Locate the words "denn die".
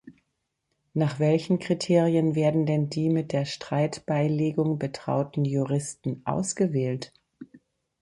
2.65-3.07